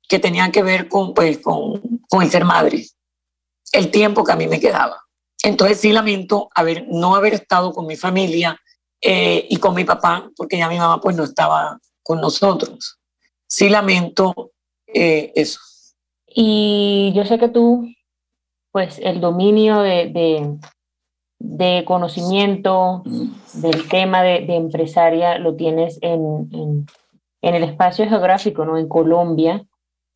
[0.07, 2.85] que tenían que ver con, pues, con, con el ser madre.
[3.73, 5.06] El tiempo que a mí me quedaba.
[5.43, 8.59] Entonces sí lamento haber, no haber estado con mi familia
[9.01, 12.99] eh, y con mi papá, porque ya mi mamá pues no estaba con nosotros.
[13.47, 14.51] Sí lamento
[14.87, 15.59] eh, eso.
[16.27, 17.87] Y yo sé que tú,
[18.71, 20.57] pues el dominio de,
[21.39, 23.03] de, conocimiento
[23.53, 26.87] del tema de, empresaria lo tienes en, en,
[27.41, 28.77] en, el espacio geográfico, ¿no?
[28.77, 29.66] En Colombia.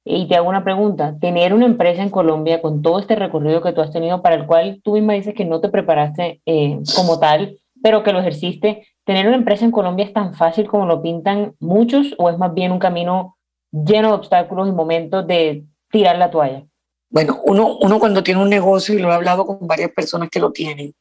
[0.03, 3.71] Y te hago una pregunta, tener una empresa en Colombia con todo este recorrido que
[3.71, 7.19] tú has tenido, para el cual tú misma dices que no te preparaste eh, como
[7.19, 11.01] tal, pero que lo ejerciste, ¿tener una empresa en Colombia es tan fácil como lo
[11.01, 13.37] pintan muchos o es más bien un camino
[13.71, 16.65] lleno de obstáculos y momentos de tirar la toalla?
[17.09, 20.39] Bueno, uno, uno cuando tiene un negocio, y lo he hablado con varias personas que
[20.39, 20.95] lo tienen,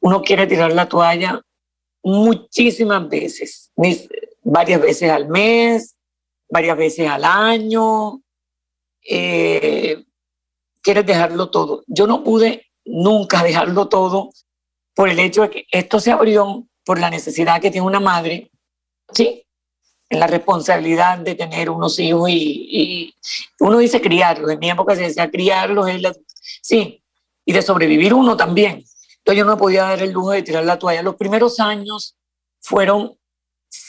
[0.00, 1.40] uno quiere tirar la toalla
[2.02, 3.72] muchísimas veces,
[4.42, 5.96] varias veces al mes,
[6.48, 8.20] varias veces al año,
[9.08, 10.04] eh,
[10.82, 11.84] quieres dejarlo todo.
[11.86, 14.30] Yo no pude nunca dejarlo todo
[14.94, 18.50] por el hecho de que esto se abrió por la necesidad que tiene una madre,
[19.12, 19.44] ¿sí?
[20.08, 23.12] En la responsabilidad de tener unos hijos y,
[23.58, 25.86] uno dice criarlos, en mi época se decía criarlos,
[26.62, 27.02] sí,
[27.44, 28.84] y de sobrevivir uno también.
[29.18, 31.02] Entonces yo no podía dar el lujo de tirar la toalla.
[31.02, 32.16] Los primeros años
[32.60, 33.18] fueron,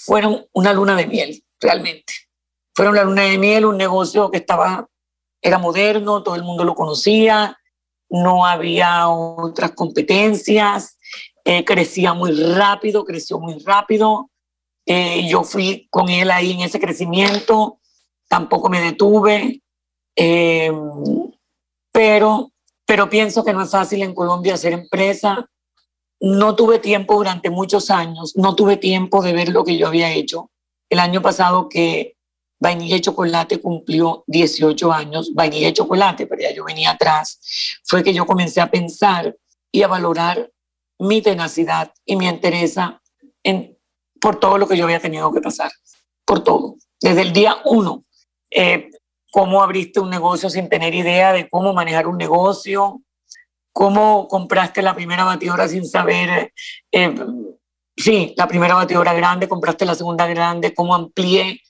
[0.03, 2.13] fueron una luna de miel, realmente.
[2.73, 4.89] Fueron la luna de miel, un negocio que estaba,
[5.41, 7.57] era moderno, todo el mundo lo conocía,
[8.09, 10.97] no había otras competencias,
[11.45, 14.29] eh, crecía muy rápido, creció muy rápido.
[14.85, 17.79] Eh, yo fui con él ahí en ese crecimiento,
[18.27, 19.61] tampoco me detuve,
[20.15, 20.71] eh,
[21.91, 22.51] pero,
[22.85, 25.49] pero pienso que no es fácil en Colombia hacer empresa.
[26.19, 30.11] No tuve tiempo durante muchos años, no tuve tiempo de ver lo que yo había
[30.11, 30.51] hecho.
[30.89, 32.16] El año pasado que
[32.59, 37.39] Vainilla y Chocolate cumplió 18 años, Vainilla y Chocolate, pero ya yo venía atrás,
[37.83, 39.35] fue que yo comencé a pensar
[39.71, 40.51] y a valorar
[40.99, 43.01] mi tenacidad y mi entereza
[43.43, 43.77] en,
[44.19, 45.71] por todo lo que yo había tenido que pasar,
[46.25, 46.75] por todo.
[46.99, 48.05] Desde el día uno,
[48.49, 48.89] eh,
[49.31, 53.01] cómo abriste un negocio sin tener idea de cómo manejar un negocio,
[53.71, 56.51] cómo compraste la primera batidora sin saber,
[56.91, 57.15] eh,
[57.95, 61.61] sí, la primera batidora grande, compraste la segunda grande, cómo amplié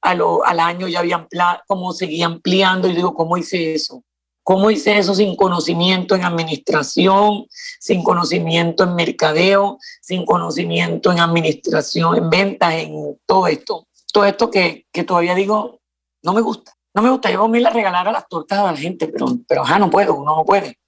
[0.00, 1.28] al año ya había
[1.66, 4.02] cómo seguía ampliando y digo, ¿cómo hice eso?
[4.42, 7.46] ¿Cómo hice eso sin conocimiento en administración,
[7.78, 13.86] sin conocimiento en mercadeo, sin conocimiento en administración, en ventas, en todo esto?
[14.12, 15.80] Todo esto que, que todavía digo,
[16.22, 16.72] no me gusta.
[16.94, 17.30] No me gusta.
[17.30, 20.14] Yo me la regalar a las tortas a la gente, pero, pero ajá, no puedo,
[20.14, 20.78] uno no puede.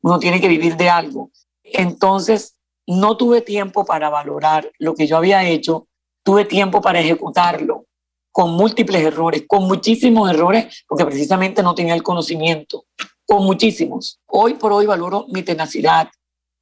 [0.00, 1.30] Uno tiene que vivir de algo.
[1.64, 5.86] Entonces, no tuve tiempo para valorar lo que yo había hecho,
[6.24, 7.86] tuve tiempo para ejecutarlo
[8.32, 12.86] con múltiples errores, con muchísimos errores, porque precisamente no tenía el conocimiento,
[13.26, 14.18] con muchísimos.
[14.26, 16.08] Hoy por hoy valoro mi tenacidad,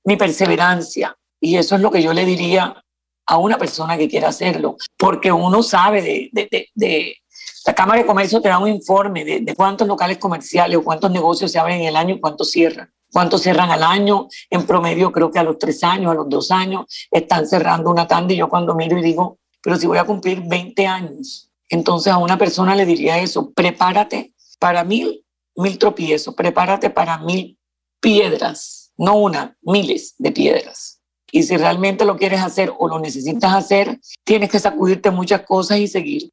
[0.05, 2.85] mi perseverancia, y eso es lo que yo le diría
[3.27, 7.17] a una persona que quiera hacerlo, porque uno sabe de, de, de,
[7.65, 11.11] la Cámara de Comercio te da un informe de, de, cuántos locales comerciales o cuántos
[11.11, 12.93] negocios se abren en el año y cuántos cierran.
[13.13, 16.51] Cuántos cierran al año, en promedio creo que a los tres años, a los dos
[16.51, 20.05] años, están cerrando una tanda y yo cuando miro y digo, pero si voy a
[20.05, 26.35] cumplir 20 años entonces a una persona le diría eso, prepárate para mil, mil tropiezos,
[26.35, 27.57] prepárate para mil
[28.01, 31.01] piedras, no una, miles de piedras.
[31.33, 35.79] Y si realmente lo quieres hacer o lo necesitas hacer, tienes que sacudirte muchas cosas
[35.79, 36.31] y seguir.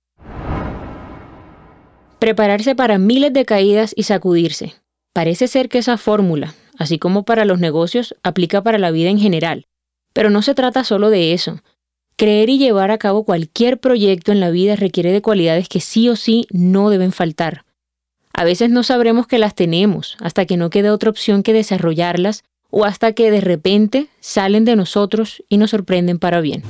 [2.18, 4.74] Prepararse para miles de caídas y sacudirse.
[5.14, 9.20] Parece ser que esa fórmula, así como para los negocios, aplica para la vida en
[9.20, 9.68] general.
[10.14, 11.60] Pero no se trata solo de eso.
[12.20, 16.10] Creer y llevar a cabo cualquier proyecto en la vida requiere de cualidades que sí
[16.10, 17.64] o sí no deben faltar.
[18.34, 22.44] A veces no sabremos que las tenemos hasta que no quede otra opción que desarrollarlas
[22.72, 26.64] o hasta que de repente salen de nosotros y nos sorprenden para bien.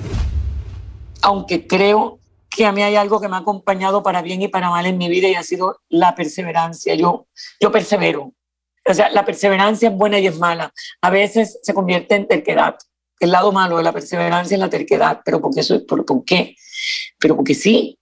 [1.21, 4.69] Aunque creo que a mí hay algo que me ha acompañado para bien y para
[4.69, 6.93] mal en mi vida y ha sido la perseverancia.
[6.95, 7.27] Yo,
[7.61, 8.33] yo persevero.
[8.85, 10.73] O sea, la perseverancia es buena y es mala.
[10.99, 12.75] A veces se convierte en terquedad
[13.19, 15.63] el lado malo de la perseverancia es la terquedad, pero ¿por qué?
[15.87, 16.55] ¿Por, ¿por qué?
[17.19, 17.97] Pero porque sí,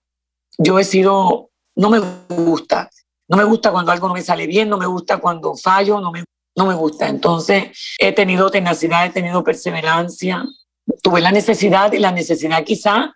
[0.58, 2.90] yo he sido, no me gusta,
[3.28, 6.12] no me gusta cuando algo no me sale bien, no me gusta cuando fallo, no
[6.12, 6.24] me,
[6.56, 7.08] no me gusta.
[7.08, 10.44] Entonces he tenido tenacidad, he tenido perseverancia,
[11.02, 13.14] tuve la necesidad y la necesidad quizá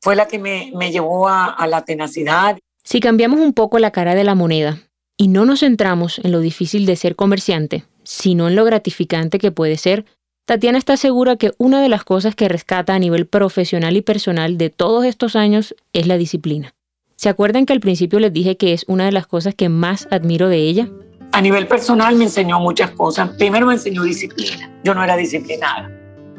[0.00, 2.58] fue la que me, me llevó a, a la tenacidad.
[2.84, 4.82] Si cambiamos un poco la cara de la moneda
[5.16, 9.50] y no nos centramos en lo difícil de ser comerciante, sino en lo gratificante que
[9.50, 10.04] puede ser
[10.46, 14.58] Tatiana está segura que una de las cosas que rescata a nivel profesional y personal
[14.58, 16.72] de todos estos años es la disciplina.
[17.16, 20.06] ¿Se acuerdan que al principio les dije que es una de las cosas que más
[20.12, 20.88] admiro de ella?
[21.32, 23.30] A nivel personal me enseñó muchas cosas.
[23.30, 24.70] Primero me enseñó disciplina.
[24.84, 25.90] Yo no era disciplinada.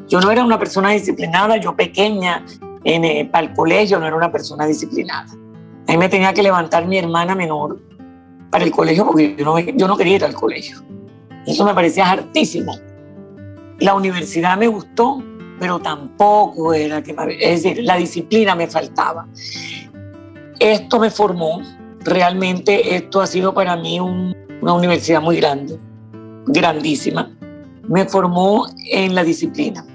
[0.07, 1.57] Yo no era una persona disciplinada.
[1.57, 2.45] Yo pequeña,
[2.85, 5.27] en, eh, para el colegio, no era una persona disciplinada.
[5.85, 7.77] A me tenía que levantar mi hermana menor
[8.51, 10.81] para el colegio porque yo no, yo no quería ir al colegio.
[11.45, 12.86] Eso me parecía hartísimo.
[13.79, 15.23] La universidad me gustó,
[15.59, 17.33] pero tampoco era que me...
[17.33, 19.27] Es decir, la disciplina me faltaba.
[20.59, 21.61] Esto me formó,
[22.01, 25.79] realmente esto ha sido para mí una universidad muy grande,
[26.47, 27.31] grandísima.
[27.87, 29.85] Me formó en la disciplina.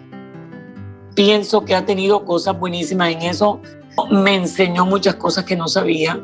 [1.14, 3.60] Pienso que ha tenido cosas buenísimas en eso.
[4.10, 6.18] Me enseñó muchas cosas que no sabía.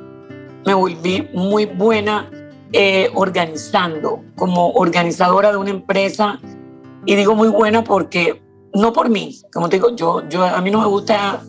[0.64, 2.30] Me volví muy buena
[2.72, 6.38] eh, organizando, como organizadora de una empresa.
[7.08, 8.42] Y digo muy buena porque,
[8.74, 11.40] no por mí, como te digo, yo, yo, a mí no me gusta,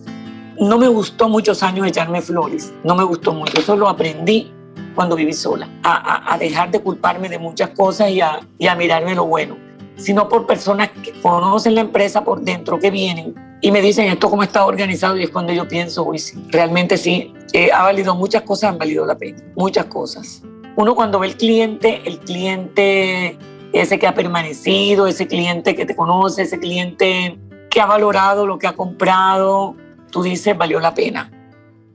[0.57, 4.53] no me gustó muchos años echarme flores, no me gustó mucho, eso lo aprendí
[4.95, 8.75] cuando viví sola, a, a, dejar de culparme de muchas cosas y a, y a
[8.75, 9.57] mirarme lo bueno,
[9.97, 14.29] sino por personas que conocen la empresa por dentro, que vienen y me dicen esto
[14.29, 18.15] cómo está organizado y es cuando yo pienso, uy, sí, realmente sí, eh, ha valido
[18.15, 20.41] muchas cosas, han valido la pena, muchas cosas.
[20.77, 23.37] Uno cuando ve el cliente, el cliente
[23.73, 27.37] ese que ha permanecido, ese cliente que te conoce, ese cliente
[27.69, 29.75] que ha valorado lo que ha comprado,
[30.11, 31.31] tú dices, valió la pena.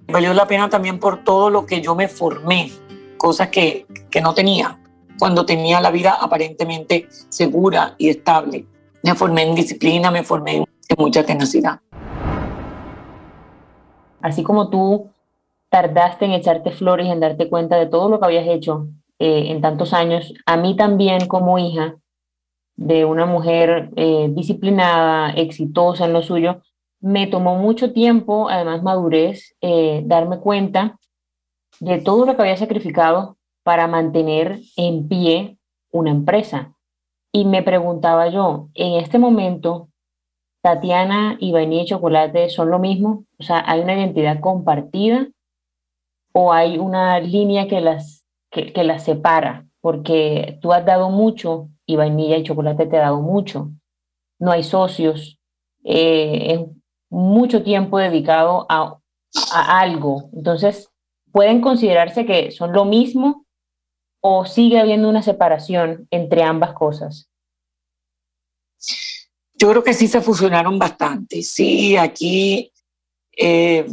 [0.06, 2.70] Valió la pena también por todo lo que yo me formé,
[3.16, 4.78] cosas que, que no tenía
[5.18, 8.66] cuando tenía la vida aparentemente segura y estable.
[9.02, 10.66] Me formé en disciplina, me formé en
[10.98, 11.80] mucha tenacidad.
[14.20, 15.10] Así como tú
[15.68, 18.88] tardaste en echarte flores en darte cuenta de todo lo que habías hecho
[19.24, 21.96] eh, en tantos años, a mí también como hija
[22.76, 26.60] de una mujer eh, disciplinada, exitosa en lo suyo,
[27.00, 30.98] me tomó mucho tiempo, además madurez, eh, darme cuenta
[31.80, 35.56] de todo lo que había sacrificado para mantener en pie
[35.90, 36.74] una empresa.
[37.32, 39.88] Y me preguntaba yo, en este momento,
[40.62, 43.24] Tatiana y vainilla y chocolate son lo mismo?
[43.38, 45.28] O sea, ¿hay una identidad compartida
[46.34, 48.23] o hay una línea que las,
[48.54, 49.66] que, las separa?
[49.80, 53.70] Porque tú has dado mucho y vainilla y chocolate te ha dado mucho.
[54.38, 55.38] No hay socios.
[55.84, 56.60] Eh, es
[57.10, 58.98] mucho tiempo dedicado a,
[59.52, 60.30] a algo.
[60.32, 60.88] Entonces,
[61.32, 63.44] ¿pueden considerarse que son lo mismo
[64.20, 67.28] o sigue habiendo una separación entre ambas cosas?
[69.54, 71.42] Yo creo que sí se fusionaron bastante.
[71.42, 72.72] Sí, aquí
[73.36, 73.86] eh,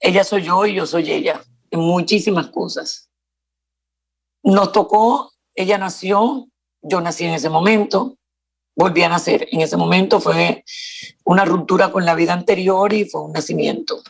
[0.00, 3.07] ella soy yo y yo soy ella, en muchísimas cosas.
[4.48, 6.48] Nos tocó, ella nació,
[6.80, 8.16] yo nací en ese momento,
[8.74, 9.46] volví a nacer.
[9.52, 10.64] En ese momento fue
[11.26, 14.02] una ruptura con la vida anterior y fue un nacimiento.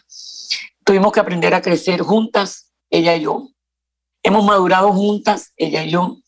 [0.84, 3.48] Tuvimos que aprender a crecer juntas, ella y yo.
[4.22, 6.18] Hemos madurado juntas, ella y yo.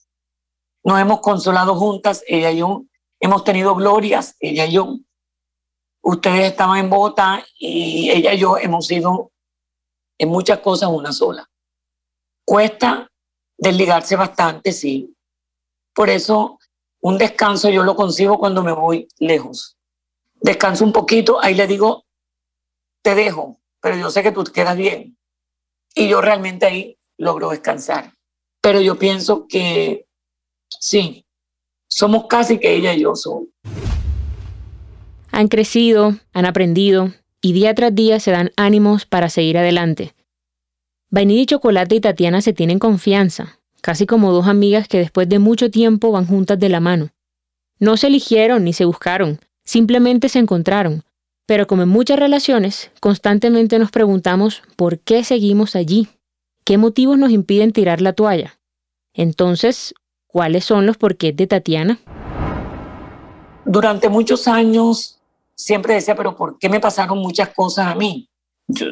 [0.82, 2.86] Nos hemos consolado juntas, ella y yo.
[3.20, 4.96] Hemos tenido glorias, ella y yo.
[6.02, 9.30] Ustedes estaban en Bogotá y ella y yo hemos sido
[10.18, 11.48] en muchas cosas una sola.
[12.44, 13.09] Cuesta
[13.60, 15.14] desligarse bastante, sí.
[15.94, 16.58] Por eso
[17.02, 19.76] un descanso yo lo consigo cuando me voy lejos.
[20.40, 22.04] Descanso un poquito, ahí le digo,
[23.02, 25.16] te dejo, pero yo sé que tú quedas bien.
[25.94, 28.14] Y yo realmente ahí logro descansar.
[28.62, 30.06] Pero yo pienso que
[30.68, 31.26] sí,
[31.88, 33.48] somos casi que ella y yo somos.
[35.30, 40.14] Han crecido, han aprendido y día tras día se dan ánimos para seguir adelante.
[41.10, 45.38] Vainilla y Chocolate y Tatiana se tienen confianza, casi como dos amigas que después de
[45.38, 47.10] mucho tiempo van juntas de la mano.
[47.78, 51.02] No se eligieron ni se buscaron, simplemente se encontraron.
[51.46, 56.08] Pero como en muchas relaciones, constantemente nos preguntamos por qué seguimos allí,
[56.64, 58.60] qué motivos nos impiden tirar la toalla.
[59.12, 59.94] Entonces,
[60.32, 61.98] ¿Cuáles son los porqués de Tatiana?
[63.64, 65.18] Durante muchos años
[65.56, 68.29] siempre decía, pero ¿por qué me pasaron muchas cosas a mí?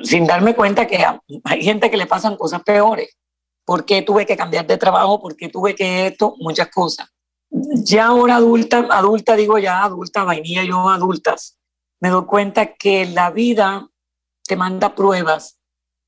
[0.03, 1.05] Sin darme cuenta que
[1.45, 3.17] hay gente que le pasan cosas peores.
[3.65, 5.21] ¿Por qué tuve que cambiar de trabajo?
[5.21, 6.35] ¿Por qué tuve que esto?
[6.39, 7.09] Muchas cosas.
[7.51, 11.59] Ya ahora adulta, adulta digo ya adulta, vainilla, yo adultas,
[12.01, 13.89] me doy cuenta que la vida
[14.45, 15.59] te manda pruebas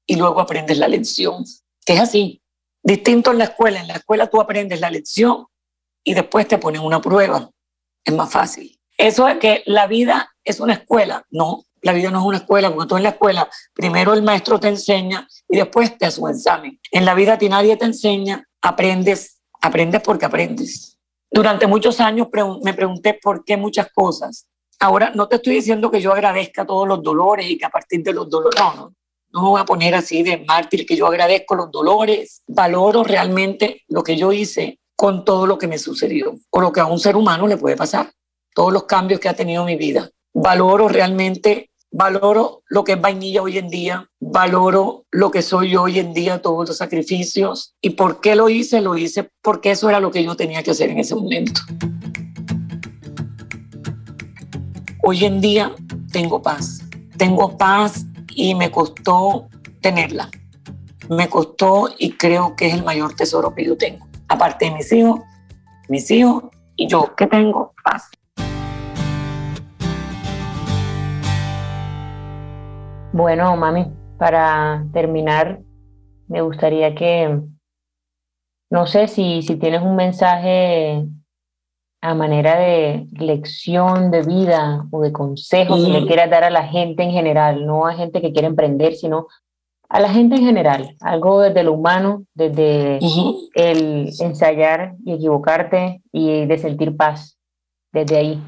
[0.06, 1.44] y luego aprendes la lección.
[1.84, 2.42] Que es así.
[2.82, 3.80] Distinto en la escuela.
[3.80, 5.46] En la escuela tú aprendes la lección
[6.04, 7.50] y después te ponen una prueba.
[8.04, 8.80] Es más fácil.
[8.96, 11.24] Eso es que la vida es una escuela.
[11.30, 14.58] No, la vida no es una escuela, porque tú en la escuela primero el maestro
[14.58, 16.80] te enseña y después te hace un examen.
[16.90, 20.98] En la vida a ti nadie te enseña, aprendes, aprendes porque aprendes.
[21.30, 22.28] Durante muchos años
[22.62, 24.46] me pregunté por qué muchas cosas.
[24.78, 28.02] Ahora no te estoy diciendo que yo agradezca todos los dolores y que a partir
[28.02, 28.94] de los dolores, no, no
[29.32, 33.84] no me voy a poner así de mártir, que yo agradezco los dolores, valoro realmente
[33.88, 36.98] lo que yo hice con todo lo que me sucedió, o lo que a un
[36.98, 38.12] ser humano le puede pasar,
[38.54, 40.10] todos los cambios que ha tenido mi vida.
[40.34, 45.82] Valoro realmente, valoro lo que es vainilla hoy en día, valoro lo que soy yo
[45.82, 47.74] hoy en día, todos los sacrificios.
[47.80, 48.80] ¿Y por qué lo hice?
[48.80, 51.60] Lo hice porque eso era lo que yo tenía que hacer en ese momento.
[55.02, 55.74] Hoy en día
[56.12, 56.82] tengo paz,
[57.16, 59.48] tengo paz y me costó
[59.80, 60.30] tenerla.
[61.08, 64.06] Me costó y creo que es el mayor tesoro que yo tengo.
[64.28, 65.20] Aparte de mis hijos,
[65.88, 66.44] mis hijos
[66.76, 68.08] y yo que tengo paz.
[73.12, 73.86] Bueno, mami,
[74.18, 75.60] para terminar,
[76.28, 77.40] me gustaría que
[78.70, 81.04] No sé si, si tienes un mensaje
[82.00, 86.68] a manera de lección de vida o de consejo que le quieras dar a la
[86.68, 89.26] gente en general, no a gente que quiere emprender, sino
[89.88, 92.98] a la gente en general, algo desde lo humano, desde
[93.54, 97.36] el ensayar y equivocarte y de sentir paz,
[97.92, 98.42] desde ahí.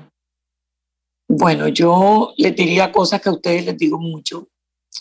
[1.29, 4.47] Bueno, yo les diría cosas que a ustedes les digo mucho.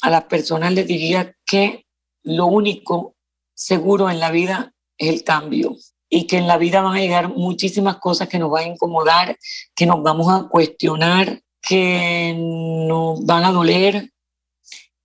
[0.01, 1.85] A las personas les diría que
[2.23, 3.15] lo único
[3.53, 5.75] seguro en la vida es el cambio
[6.09, 9.37] y que en la vida van a llegar muchísimas cosas que nos van a incomodar,
[9.75, 14.11] que nos vamos a cuestionar, que nos van a doler,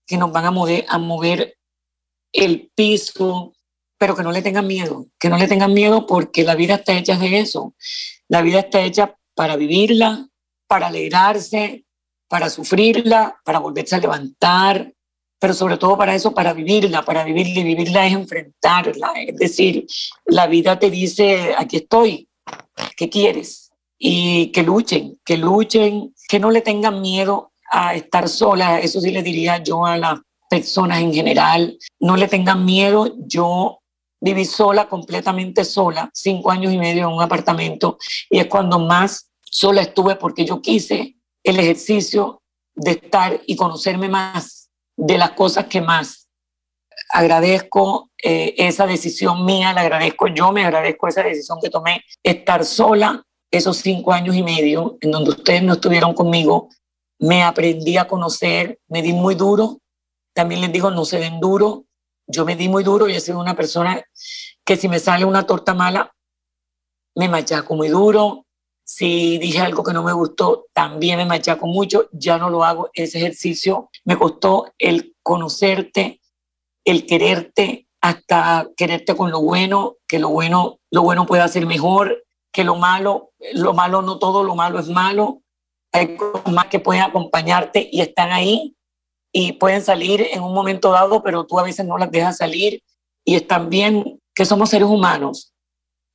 [0.07, 1.57] que nos van a mover, a mover
[2.33, 3.55] el piso,
[3.99, 6.93] pero que no le tengan miedo, que no le tengan miedo porque la vida está
[6.99, 7.75] hecha de eso.
[8.29, 10.29] La vida está hecha para vivirla,
[10.67, 11.86] para alegrarse,
[12.29, 14.93] para sufrirla, para volverse a levantar,
[15.39, 19.13] pero sobre todo para eso, para vivirla, para vivirla y vivirla es enfrentarla.
[19.27, 19.87] Es decir,
[20.25, 22.29] la vida te dice, aquí estoy,
[22.97, 23.71] ¿qué quieres?
[23.99, 29.11] Y que luchen, que luchen, que no le tengan miedo a estar sola, eso sí
[29.11, 33.81] le diría yo a las personas en general, no le tengan miedo, yo
[34.21, 37.99] viví sola, completamente sola, cinco años y medio en un apartamento
[38.31, 41.16] y es cuando más sola estuve porque yo quise
[41.47, 42.43] el ejercicio
[42.75, 46.29] de estar y conocerme más de las cosas que más.
[47.11, 52.65] Agradezco eh, esa decisión mía, la agradezco yo, me agradezco esa decisión que tomé, estar
[52.65, 56.69] sola esos cinco años y medio en donde ustedes no estuvieron conmigo,
[57.19, 59.79] me aprendí a conocer, me di muy duro,
[60.35, 61.85] también les digo, no se den duro,
[62.27, 64.03] yo me di muy duro y he sido una persona
[64.65, 66.13] que si me sale una torta mala,
[67.15, 68.46] me machaco muy duro,
[68.87, 72.89] si dije algo que no me gustó, también me machaco mucho, ya no lo hago,
[72.95, 73.91] ese ejercicio.
[74.05, 76.21] Me costó el conocerte,
[76.85, 82.25] el quererte, hasta quererte con lo bueno, que lo bueno, lo bueno pueda ser mejor,
[82.53, 85.43] que lo malo, lo malo no todo, lo malo es malo,
[85.91, 86.17] hay
[86.53, 88.77] más que pueden acompañarte y están ahí
[89.33, 92.85] y pueden salir en un momento dado, pero tú a veces no las dejas salir.
[93.25, 95.53] Y están bien que somos seres humanos,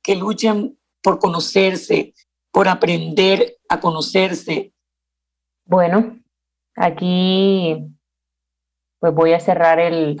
[0.02, 2.14] que luchen por conocerse,
[2.52, 4.72] por aprender a conocerse.
[5.64, 6.18] Bueno,
[6.76, 7.84] aquí
[9.00, 10.20] pues voy a cerrar el,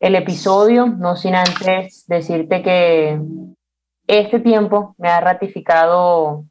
[0.00, 3.20] el episodio, no sin antes decirte que
[4.08, 6.44] este tiempo me ha ratificado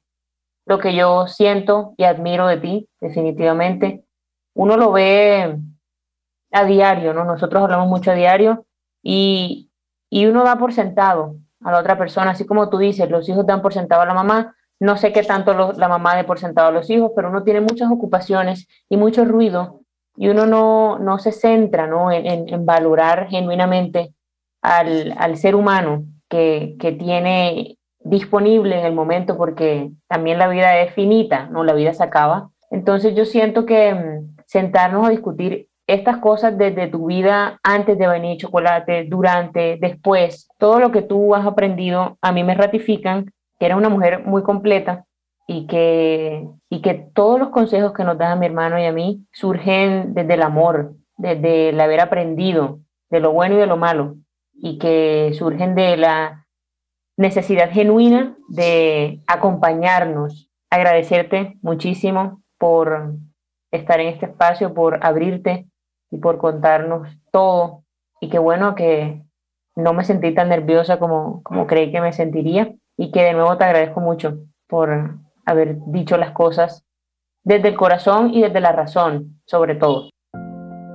[0.65, 4.05] lo que yo siento y admiro de ti, definitivamente.
[4.55, 5.57] Uno lo ve
[6.51, 7.25] a diario, ¿no?
[7.25, 8.65] Nosotros hablamos mucho a diario
[9.01, 9.71] y,
[10.09, 13.45] y uno da por sentado a la otra persona, así como tú dices, los hijos
[13.45, 16.67] dan por sentado a la mamá, no sé qué tanto la mamá de por sentado
[16.67, 19.79] a los hijos, pero uno tiene muchas ocupaciones y mucho ruido
[20.17, 22.11] y uno no, no se centra ¿no?
[22.11, 24.13] En, en, valorar genuinamente
[24.61, 30.77] al, al ser humano que, que, tiene disponible en el momento porque también la vida
[30.81, 31.63] es finita, ¿no?
[31.63, 32.49] La vida se acaba.
[32.69, 38.07] Entonces yo siento que mm, sentarnos a discutir estas cosas desde tu vida antes de
[38.07, 43.31] venir chocolate, durante, después, todo lo que tú has aprendido, a mí me ratifican
[43.64, 45.05] que eres una mujer muy completa
[45.47, 48.91] y que, y que todos los consejos que nos das a mi hermano y a
[48.91, 53.78] mí surgen desde el amor, desde el haber aprendido de lo bueno y de lo
[53.78, 54.18] malo,
[54.51, 56.45] y que surgen de la
[57.16, 60.49] necesidad genuina de acompañarnos.
[60.70, 63.14] Agradecerte muchísimo por
[63.72, 65.70] estar en este espacio, por abrirte
[66.11, 67.86] y por contarnos todo.
[68.20, 69.24] Y qué bueno que
[69.78, 72.76] no me sentí tan nerviosa como, como creí que me sentiría.
[72.97, 74.37] Y que de nuevo te agradezco mucho
[74.67, 76.83] por haber dicho las cosas
[77.43, 80.09] desde el corazón y desde la razón, sobre todo.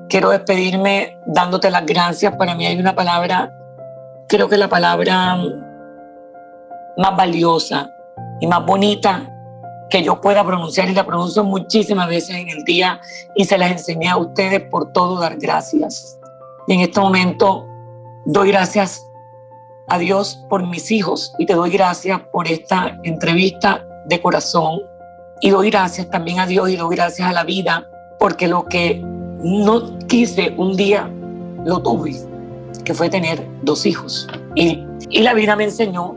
[0.08, 2.34] Quiero despedirme dándote las gracias.
[2.36, 3.50] Para mí hay una palabra,
[4.28, 5.36] creo que la palabra
[6.96, 7.90] más valiosa
[8.40, 9.34] y más bonita
[9.90, 13.00] que yo pueda pronunciar y la pronuncio muchísimas veces en el día
[13.34, 16.18] y se las enseñé a ustedes por todo dar gracias.
[16.66, 17.66] Y en este momento
[18.26, 19.07] doy gracias
[19.88, 24.80] a Dios por mis hijos y te doy gracias por esta entrevista de corazón
[25.40, 29.02] y doy gracias también a Dios y doy gracias a la vida porque lo que
[29.42, 31.10] no quise un día
[31.64, 32.14] lo tuve,
[32.84, 34.26] que fue tener dos hijos.
[34.54, 36.16] Y, y la vida me enseñó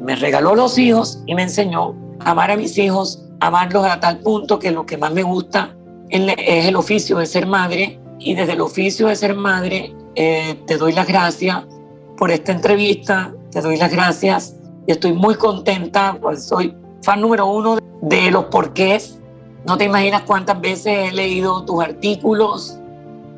[0.00, 4.20] me regaló los hijos y me enseñó a amar a mis hijos, amarlos a tal
[4.20, 5.74] punto que lo que más me gusta
[6.08, 10.78] es el oficio de ser madre y desde el oficio de ser madre eh, te
[10.78, 11.64] doy las gracias
[12.18, 14.56] por esta entrevista, te doy las gracias
[14.86, 19.20] y estoy muy contenta, pues soy fan número uno de los porqués.
[19.66, 22.78] No te imaginas cuántas veces he leído tus artículos,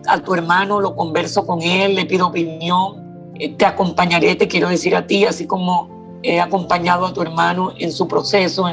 [0.07, 3.11] a tu hermano lo converso con él, le pido opinión
[3.41, 5.89] eh, te acompañaré, te quiero decir a ti, así como
[6.22, 8.66] he acompañado a tu hermano en su proceso,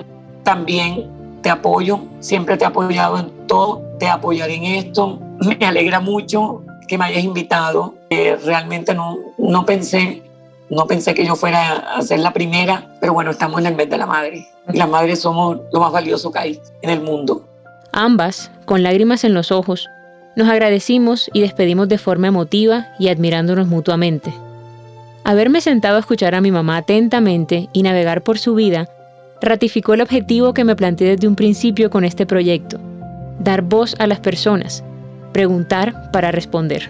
[0.43, 1.09] también
[1.41, 5.19] te apoyo, siempre te he apoyado en todo, te apoyaré en esto.
[5.59, 7.95] Me alegra mucho que me hayas invitado.
[8.09, 10.23] Realmente no, no pensé,
[10.69, 13.89] no pensé que yo fuera a ser la primera, pero bueno, estamos en el mes
[13.89, 14.47] de la madre.
[14.71, 17.45] Y las madres somos lo más valioso que hay en el mundo.
[17.91, 19.87] Ambas, con lágrimas en los ojos,
[20.35, 24.33] nos agradecimos y despedimos de forma emotiva y admirándonos mutuamente.
[25.23, 28.87] Haberme sentado a escuchar a mi mamá atentamente y navegar por su vida
[29.41, 32.79] ratificó el objetivo que me planteé desde un principio con este proyecto,
[33.39, 34.83] dar voz a las personas,
[35.33, 36.89] preguntar para responder.